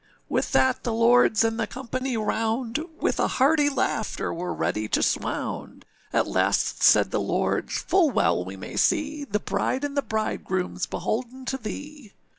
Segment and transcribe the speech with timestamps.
[0.01, 4.87] â With that the lords and the company round With a hearty laughter were ready
[4.87, 9.95] to swound; At last said the lords, âFull well we may see, The bride and
[9.95, 12.13] the bridegroomâs beholden to thee.